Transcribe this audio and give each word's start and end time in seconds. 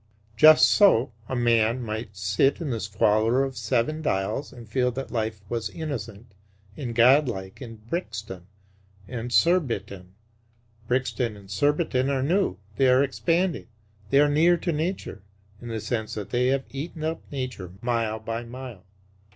Just 0.35 0.67
so 0.67 1.11
a 1.29 1.35
man 1.35 1.79
might 1.83 2.17
sit 2.17 2.59
in 2.59 2.71
the 2.71 2.79
squalor 2.79 3.43
of 3.43 3.55
Seven 3.55 4.01
Dials 4.01 4.51
and 4.51 4.67
feel 4.67 4.89
that 4.93 5.11
life 5.11 5.41
was 5.47 5.69
innocent 5.69 6.33
and 6.75 6.95
godlike 6.95 7.61
in 7.61 7.75
Brixton 7.75 8.47
and 9.07 9.31
Surbiton. 9.31 10.15
Brixton 10.87 11.37
and 11.37 11.51
Surbiton 11.51 12.09
are 12.09 12.23
"new"; 12.23 12.57
they 12.77 12.87
are 12.89 13.03
expanding; 13.03 13.67
they 14.09 14.19
are 14.19 14.27
"nearer 14.27 14.57
to 14.57 14.71
nature," 14.71 15.21
in 15.61 15.67
the 15.67 15.79
sense 15.79 16.15
that 16.15 16.31
they 16.31 16.47
have 16.47 16.65
eaten 16.71 17.03
up 17.03 17.21
nature 17.31 17.71
mile 17.83 18.17
by 18.17 18.43
mile. 18.43 18.83